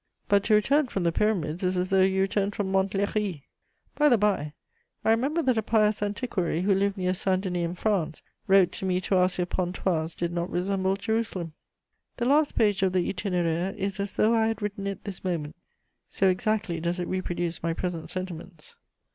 [0.27, 3.43] But to return from the Pyramids is as though you returned from Montlhéry.
[3.93, 4.53] By the by,
[5.05, 8.85] I remember that a pious antiquary, who lived near Saint Denis in France wrote to
[8.85, 11.53] me to ask if Pontoise did not resemble Jerusalem.
[12.17, 15.55] The last page of the Itinéraire is as though I had written it this moment,
[16.09, 18.77] so exactly does it reproduce my present sentiments.